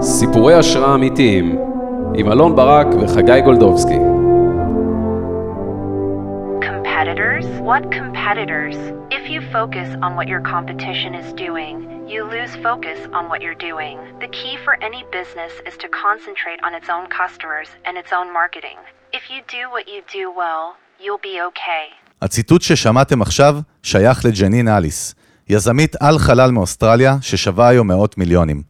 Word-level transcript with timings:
סיפורי 0.00 0.54
השראה 0.54 0.94
אמיתיים 0.94 1.58
עם 2.14 2.32
אלון 2.32 2.56
ברק 2.56 2.86
וחגי 3.00 3.40
גולדובסקי. 3.44 3.98
Competitors? 6.60 7.46
What 7.70 7.90
competitors? 7.90 8.76
If 9.10 9.24
you 9.32 9.40
focus 9.58 9.88
on 10.04 10.16
what 10.16 10.28
your 10.28 10.42
competition 10.54 11.14
is 11.14 11.32
doing, 11.46 11.74
you 12.12 12.20
lose 12.24 12.52
focus 12.68 12.98
on 13.16 13.28
what 13.30 13.40
you're 13.42 13.62
doing. 13.70 13.96
The 14.20 14.32
key 14.38 14.54
for 14.64 14.74
any 14.88 15.02
business 15.18 15.52
is 15.68 15.76
to 15.82 15.88
concentrate 16.04 16.60
on 16.66 16.72
its 16.78 16.88
own 16.94 17.06
customers 17.20 17.68
and 17.86 17.94
its 17.96 18.12
own 18.18 18.28
marketing. 18.40 18.78
If 19.18 19.24
you 19.32 19.38
do 19.58 19.62
what 19.74 19.86
you 19.92 20.00
do 20.20 20.24
well, 20.42 20.64
you'll 21.02 21.24
be 21.30 21.36
okay. 21.48 21.84
הציטוט 22.22 22.62
ששמעתם 22.62 23.22
עכשיו 23.22 23.60
שייך 23.82 24.24
לג'נין 24.24 24.68
אליס, 24.68 25.14
יזמית 25.48 25.96
על 26.00 26.18
חלל 26.18 26.50
מאוסטרליה 26.50 27.16
ששווה 27.20 27.68
היום 27.68 27.88
מאות 27.88 28.18
מיליונים. 28.18 28.62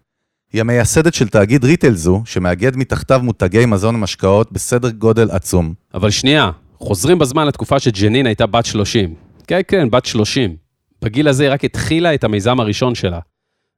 היא 0.52 0.60
המייסדת 0.60 1.14
של 1.14 1.28
תאגיד 1.28 1.64
ריטל 1.64 1.94
זו, 1.94 2.22
שמאגד 2.24 2.76
מתחתיו 2.76 3.20
מותגי 3.22 3.66
מזון 3.66 3.94
ומשקאות 3.94 4.52
בסדר 4.52 4.90
גודל 4.90 5.30
עצום. 5.30 5.74
אבל 5.94 6.10
שנייה, 6.10 6.50
חוזרים 6.78 7.18
בזמן 7.18 7.46
לתקופה 7.46 7.78
שג'נין 7.78 8.26
הייתה 8.26 8.46
בת 8.46 8.66
30. 8.66 9.14
כן, 9.46 9.60
כן, 9.68 9.90
בת 9.90 10.06
30. 10.06 10.56
בגיל 11.02 11.28
הזה 11.28 11.44
היא 11.44 11.52
רק 11.52 11.64
התחילה 11.64 12.14
את 12.14 12.24
המיזם 12.24 12.60
הראשון 12.60 12.94
שלה. 12.94 13.18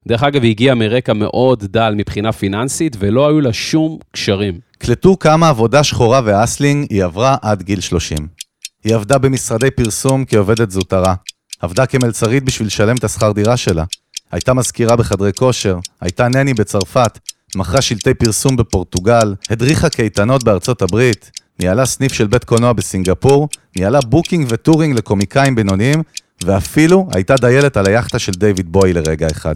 דרך 0.08 0.22
אגב, 0.22 0.42
היא 0.42 0.50
הגיעה 0.50 0.74
מרקע 0.74 1.12
מאוד 1.12 1.64
דל 1.64 1.94
מבחינה 1.96 2.32
פיננסית, 2.32 2.96
ולא 2.98 3.28
היו 3.28 3.40
לה 3.40 3.52
שום 3.52 3.98
קשרים. 4.12 4.58
קלטו 4.78 5.18
כמה 5.18 5.48
עבודה 5.48 5.84
שחורה 5.84 6.20
ואסלינג 6.24 6.86
היא 6.90 7.04
עברה 7.04 7.36
עד 7.42 7.62
גיל 7.62 7.80
30. 7.80 8.43
היא 8.84 8.94
עבדה 8.94 9.18
במשרדי 9.18 9.70
פרסום 9.70 10.24
כעובדת 10.24 10.70
זוטרה. 10.70 11.14
עבדה 11.60 11.86
כמלצרית 11.86 12.44
בשביל 12.44 12.66
לשלם 12.66 12.96
את 12.96 13.04
השכר 13.04 13.32
דירה 13.32 13.56
שלה. 13.56 13.84
הייתה 14.32 14.54
מזכירה 14.54 14.96
בחדרי 14.96 15.32
כושר, 15.32 15.78
הייתה 16.00 16.28
nanny 16.28 16.54
בצרפת, 16.54 17.18
מכרה 17.56 17.82
שלטי 17.82 18.14
פרסום 18.14 18.56
בפורטוגל, 18.56 19.34
הדריכה 19.50 19.88
קייטנות 19.88 20.44
בארצות 20.44 20.82
הברית, 20.82 21.30
ניהלה 21.60 21.86
סניף 21.86 22.12
של 22.12 22.26
בית 22.26 22.44
קולנוע 22.44 22.72
בסינגפור, 22.72 23.48
ניהלה 23.76 24.00
booking 24.00 24.46
ו 24.50 24.56
touring 24.56 24.96
לקומיקאים 24.98 25.54
בינוניים, 25.54 26.02
ואפילו 26.44 27.08
הייתה 27.12 27.34
דיילת 27.36 27.76
על 27.76 27.86
היאכטה 27.86 28.18
של 28.18 28.32
דיוויד 28.32 28.72
בוי 28.72 28.92
לרגע 28.92 29.26
אחד. 29.30 29.54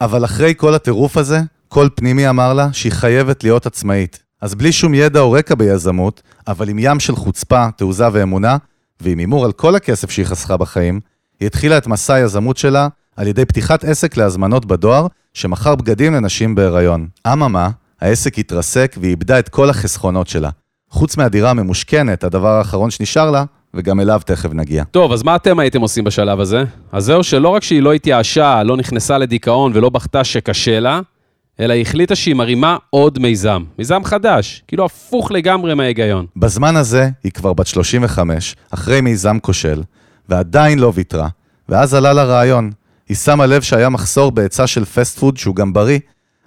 אבל 0.00 0.24
אחרי 0.24 0.54
כל 0.56 0.74
הטירוף 0.74 1.16
הזה, 1.16 1.40
קול 1.68 1.88
פנימי 1.94 2.28
אמר 2.28 2.54
לה 2.54 2.68
שהיא 2.72 2.92
חייבת 2.92 3.44
להיות 3.44 3.66
עצמאית. 3.66 4.27
אז 4.40 4.54
בלי 4.54 4.72
שום 4.72 4.94
ידע 4.94 5.20
או 5.20 5.32
רקע 5.32 5.54
ביזמות, 5.54 6.22
אבל 6.48 6.68
עם 6.68 6.76
ים 6.80 7.00
של 7.00 7.16
חוצפה, 7.16 7.66
תעוזה 7.76 8.06
ואמונה, 8.12 8.56
ועם 9.00 9.18
הימור 9.18 9.44
על 9.44 9.52
כל 9.52 9.74
הכסף 9.74 10.10
שהיא 10.10 10.26
חסכה 10.26 10.56
בחיים, 10.56 11.00
היא 11.40 11.46
התחילה 11.46 11.78
את 11.78 11.86
מסע 11.86 12.14
היזמות 12.14 12.56
שלה 12.56 12.88
על 13.16 13.26
ידי 13.26 13.44
פתיחת 13.44 13.84
עסק 13.84 14.16
להזמנות 14.16 14.66
בדואר, 14.66 15.06
שמכר 15.34 15.74
בגדים 15.74 16.14
לנשים 16.14 16.54
בהיריון. 16.54 17.08
אממה, 17.32 17.70
העסק 18.00 18.38
התרסק 18.38 18.96
והיא 19.00 19.10
איבדה 19.10 19.38
את 19.38 19.48
כל 19.48 19.70
החסכונות 19.70 20.28
שלה. 20.28 20.50
חוץ 20.90 21.16
מהדירה 21.16 21.50
הממושכנת, 21.50 22.24
הדבר 22.24 22.48
האחרון 22.48 22.90
שנשאר 22.90 23.30
לה, 23.30 23.44
וגם 23.74 24.00
אליו 24.00 24.20
תכף 24.26 24.50
נגיע. 24.52 24.84
טוב, 24.84 25.12
אז 25.12 25.22
מה 25.22 25.36
אתם 25.36 25.58
הייתם 25.58 25.80
עושים 25.80 26.04
בשלב 26.04 26.40
הזה? 26.40 26.64
אז 26.92 27.04
זהו 27.04 27.24
שלא 27.24 27.48
רק 27.48 27.62
שהיא 27.62 27.82
לא 27.82 27.92
התייאשה, 27.92 28.62
לא 28.62 28.76
נכנסה 28.76 29.18
לדיכאון 29.18 29.72
ולא 29.74 29.88
בכתה 29.88 30.24
שקשה 30.24 30.80
לה, 30.80 31.00
אלא 31.60 31.72
היא 31.72 31.82
החליטה 31.82 32.14
שהיא 32.14 32.34
מרימה 32.34 32.76
עוד 32.90 33.18
מיזם. 33.18 33.62
מיזם 33.78 34.04
חדש, 34.04 34.62
כאילו 34.68 34.84
הפוך 34.84 35.30
לגמרי 35.30 35.74
מההיגיון. 35.74 36.26
בזמן 36.36 36.76
הזה 36.76 37.08
היא 37.24 37.32
כבר 37.32 37.52
בת 37.52 37.66
35, 37.66 38.56
אחרי 38.70 39.00
מיזם 39.00 39.38
כושל, 39.38 39.82
ועדיין 40.28 40.78
לא 40.78 40.92
ויתרה. 40.94 41.28
ואז 41.68 41.94
עלה 41.94 42.12
לה 42.12 42.24
רעיון. 42.24 42.70
היא 43.08 43.16
שמה 43.16 43.46
לב 43.46 43.62
שהיה 43.62 43.88
מחסור 43.88 44.32
בהיצע 44.32 44.66
של 44.66 44.84
fast 44.84 45.18
food 45.18 45.36
שהוא 45.36 45.56
גם 45.56 45.72
בריא, 45.72 45.98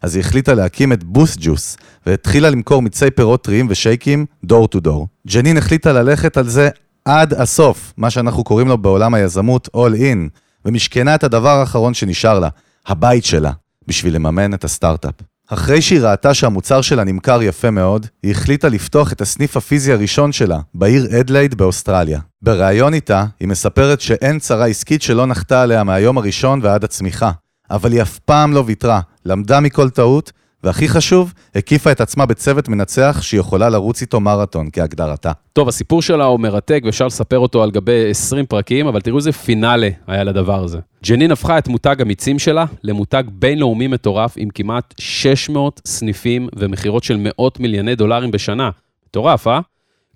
אז 0.02 0.16
היא 0.16 0.22
החליטה 0.22 0.53
להקים 0.53 0.94
את 0.94 1.03
Boost 1.04 1.38
Juice, 1.42 1.78
והתחילה 2.06 2.50
למכור 2.50 2.81
מיצי 2.81 3.12
פירות 3.12 3.44
טריים 3.44 3.68
ושייקים 3.69 4.25
door 4.44 4.68
to 4.68 4.80
door. 4.80 5.08
ג'נין 5.28 5.57
החליטה 5.57 5.94
ללכת 5.94 6.38
על 6.38 6.47
זה 6.47 6.69
עד 7.06 7.34
הסוף, 7.34 7.94
מה 7.97 8.09
שאנחנו 8.09 8.44
קוראים 8.44 8.68
לו 8.68 8.78
בעולם 8.78 9.13
היזמות 9.13 9.69
All 9.75 9.96
In, 9.96 10.30
ומשכנה 10.66 11.16
את 11.16 11.24
הדבר 11.24 11.59
האחרון 11.59 11.94
שנשאר 11.94 12.40
לה, 12.40 12.50
הבית 12.88 13.25
שלה, 13.25 13.52
בשביל 13.88 14.16
לממן 14.16 14.53
את 14.53 14.64
הסטארט-אפ. 14.64 15.14
אחרי 15.50 15.81
שהיא 15.81 16.02
ראתה 16.02 16.34
שהמוצר 16.34 16.81
שלה 16.81 17.03
נמכר 17.03 17.42
יפה 17.42 17.72
מאוד, 17.72 18.08
היא 18.24 18.31
החליטה 18.31 18.69
לפתוח 18.69 19.14
את 19.14 19.22
הסניף 19.22 19.58
הפיזי 19.58 19.94
הראשון 19.94 20.31
שלה, 20.31 20.59
בעיר 20.74 21.19
אדלייד 21.19 21.56
באוסטרליה. 21.56 22.19
בריאיון 22.42 22.94
איתה, 22.94 23.25
היא 23.40 23.47
מספרת 23.47 24.02
שאין 24.02 24.40
צרה 24.40 24.66
עסקית 24.66 25.02
שלא 25.02 25.25
נחתה 25.25 25.62
עליה 25.62 25.84
מהיום 25.84 26.18
הראשון 26.18 26.59
ועד 26.64 26.84
הצמיחה. 26.84 27.31
אבל 27.72 27.92
היא 27.92 28.02
אף 28.02 28.19
פעם 28.19 28.53
לא 28.53 28.64
ויתרה, 28.66 29.02
למדה 29.25 29.59
מכל 29.59 29.90
טעות, 29.90 30.31
והכי 30.64 30.88
חשוב, 30.88 31.34
הקיפה 31.56 31.92
את 31.92 32.02
עצמה 32.02 32.26
בצוות 32.26 32.70
מנצח 32.70 33.20
שהיא 33.22 33.40
יכולה 33.40 33.70
לרוץ 33.70 34.02
איתו 34.02 34.20
מרתון 34.20 34.70
כהגדרתה. 34.74 35.32
טוב, 35.54 35.68
הסיפור 35.68 36.02
שלה 36.02 36.26
הוא 36.26 36.40
מרתק 36.40 36.82
ואפשר 36.86 37.08
לספר 37.08 37.40
אותו 37.40 37.64
על 37.64 37.72
גבי 37.72 38.10
20 38.10 38.46
פרקים, 38.46 38.88
אבל 38.88 39.02
תראו 39.02 39.18
איזה 39.18 39.32
פינאלה 39.32 39.90
היה 40.08 40.24
לדבר 40.24 40.64
הזה. 40.64 40.80
ג'נין 41.06 41.32
הפכה 41.32 41.58
את 41.58 41.68
מותג 41.68 41.96
המיצים 42.00 42.40
שלה 42.40 42.66
למותג 42.84 43.24
בינלאומי 43.32 43.88
מטורף 43.88 44.34
עם 44.38 44.50
כמעט 44.50 44.94
600 45.00 45.82
סניפים 45.86 46.48
ומכירות 46.56 47.04
של 47.04 47.18
מאות 47.20 47.60
מיליוני 47.60 47.96
דולרים 47.96 48.32
בשנה. 48.32 48.70
מטורף, 49.08 49.48
אה? 49.48 49.60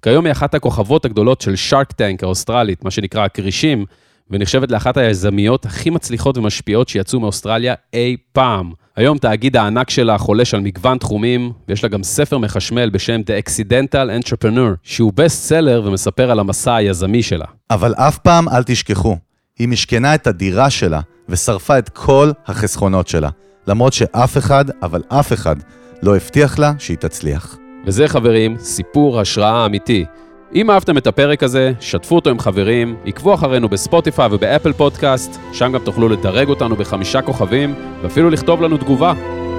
כיום 0.01 0.25
היא 0.25 0.31
אחת 0.31 0.55
הכוכבות 0.55 1.05
הגדולות 1.05 1.41
של 1.41 1.55
Shark 1.55 1.91
Tank 1.91 2.23
האוסטרלית, 2.23 2.83
מה 2.83 2.91
שנקרא 2.91 3.25
הכרישים, 3.25 3.85
ונחשבת 4.31 4.71
לאחת 4.71 4.97
היזמיות 4.97 5.65
הכי 5.65 5.89
מצליחות 5.89 6.37
ומשפיעות 6.37 6.89
שיצאו 6.89 7.19
מאוסטרליה 7.19 7.73
אי 7.93 8.15
פעם. 8.31 8.71
היום 8.95 9.17
תאגיד 9.17 9.57
הענק 9.57 9.89
שלה 9.89 10.17
חולש 10.17 10.53
על 10.53 10.59
מגוון 10.61 10.97
תחומים, 10.97 11.51
ויש 11.67 11.83
לה 11.83 11.89
גם 11.89 12.03
ספר 12.03 12.37
מחשמל 12.37 12.89
בשם 12.89 13.21
The 13.21 13.49
Accidental 13.49 14.23
Entrepreneur, 14.23 14.75
שהוא 14.83 15.13
בסט 15.15 15.43
סלר 15.43 15.81
ומספר 15.85 16.31
על 16.31 16.39
המסע 16.39 16.75
היזמי 16.75 17.23
שלה. 17.23 17.45
אבל 17.71 17.93
אף 17.93 18.17
פעם 18.17 18.49
אל 18.49 18.63
תשכחו, 18.63 19.17
היא 19.59 19.67
משכנה 19.67 20.15
את 20.15 20.27
הדירה 20.27 20.69
שלה 20.69 20.99
ושרפה 21.29 21.77
את 21.77 21.89
כל 21.89 22.31
החסכונות 22.45 23.07
שלה, 23.07 23.29
למרות 23.67 23.93
שאף 23.93 24.37
אחד, 24.37 24.65
אבל 24.83 25.01
אף 25.09 25.33
אחד, 25.33 25.55
לא 26.03 26.15
הבטיח 26.15 26.59
לה 26.59 26.73
שהיא 26.79 26.97
תצליח. 26.97 27.57
וזה 27.85 28.07
חברים, 28.07 28.57
סיפור 28.59 29.19
השראה 29.19 29.65
אמיתי. 29.65 30.05
אם 30.55 30.71
אהבתם 30.71 30.97
את 30.97 31.07
הפרק 31.07 31.43
הזה, 31.43 31.71
שתפו 31.79 32.15
אותו 32.15 32.29
עם 32.29 32.39
חברים, 32.39 32.95
עקבו 33.05 33.33
אחרינו 33.33 33.69
בספוטיפיי 33.69 34.27
ובאפל 34.31 34.73
פודקאסט, 34.73 35.39
שם 35.53 35.71
גם 35.71 35.79
תוכלו 35.83 36.09
לדרג 36.09 36.49
אותנו 36.49 36.75
בחמישה 36.75 37.21
כוכבים, 37.21 37.75
ואפילו 38.01 38.29
לכתוב 38.29 38.61
לנו 38.61 38.77
תגובה. 38.77 39.13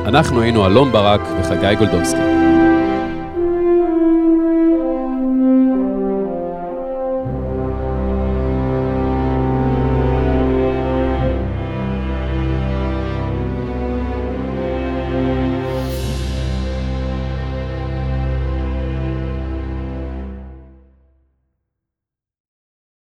אנחנו 0.07 0.41
היינו 0.41 0.67
אלון 0.67 0.93
ברק 0.93 1.21
וחגי 1.41 1.75
גולדובסקי. 1.79 2.36